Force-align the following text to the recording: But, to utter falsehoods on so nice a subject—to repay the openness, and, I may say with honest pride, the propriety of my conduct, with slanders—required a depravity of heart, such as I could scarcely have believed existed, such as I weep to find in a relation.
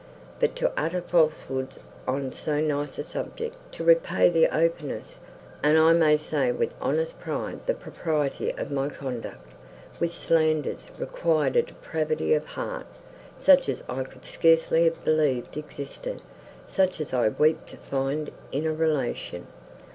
But, 0.39 0.55
to 0.55 0.71
utter 0.75 0.99
falsehoods 0.99 1.77
on 2.07 2.33
so 2.33 2.59
nice 2.59 2.97
a 2.97 3.03
subject—to 3.03 3.83
repay 3.83 4.29
the 4.29 4.47
openness, 4.47 5.19
and, 5.61 5.77
I 5.77 5.93
may 5.93 6.17
say 6.17 6.51
with 6.51 6.73
honest 6.81 7.19
pride, 7.19 7.59
the 7.67 7.75
propriety 7.75 8.49
of 8.57 8.71
my 8.71 8.89
conduct, 8.89 9.51
with 9.99 10.11
slanders—required 10.11 11.55
a 11.55 11.61
depravity 11.61 12.33
of 12.33 12.45
heart, 12.45 12.87
such 13.37 13.69
as 13.69 13.83
I 13.87 14.01
could 14.03 14.25
scarcely 14.25 14.85
have 14.85 15.05
believed 15.05 15.55
existed, 15.55 16.23
such 16.67 16.99
as 16.99 17.13
I 17.13 17.27
weep 17.29 17.67
to 17.67 17.77
find 17.77 18.31
in 18.51 18.65
a 18.65 18.73
relation. 18.73 19.45